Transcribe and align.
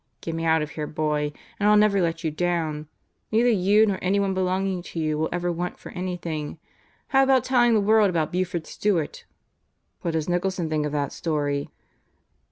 Get 0.21 0.33
me 0.33 0.45
out 0.45 0.63
of 0.63 0.71
here, 0.71 0.87
boy, 0.87 1.31
and 1.59 1.69
I'll 1.69 1.77
never 1.77 2.01
let 2.01 2.23
you 2.23 2.31
down. 2.31 2.87
Neither 3.31 3.51
you 3.51 3.85
nor 3.85 3.99
anyone 4.01 4.33
belonging 4.33 4.81
to 4.81 4.99
you 4.99 5.15
will 5.15 5.29
ever 5.31 5.51
want 5.51 5.77
for 5.77 5.91
anything. 5.91 6.57
How 7.09 7.21
about 7.21 7.43
telling 7.43 7.75
the 7.75 7.79
world 7.81 8.09
about 8.09 8.31
Buford 8.31 8.65
Stewart?" 8.65 9.25
"What 10.01 10.13
does 10.13 10.27
Nicholson 10.27 10.69
think 10.71 10.87
of 10.87 10.91
that 10.91 11.13
story?" 11.13 11.69